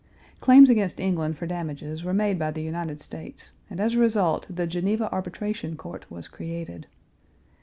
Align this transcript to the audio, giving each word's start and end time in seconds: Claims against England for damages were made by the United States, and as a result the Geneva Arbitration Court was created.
Claims 0.39 0.67
against 0.71 0.99
England 0.99 1.37
for 1.37 1.45
damages 1.45 2.03
were 2.03 2.11
made 2.11 2.39
by 2.39 2.49
the 2.49 2.63
United 2.63 2.99
States, 2.99 3.51
and 3.69 3.79
as 3.79 3.93
a 3.93 3.99
result 3.99 4.47
the 4.49 4.65
Geneva 4.65 5.07
Arbitration 5.13 5.77
Court 5.77 6.09
was 6.09 6.27
created. 6.27 6.87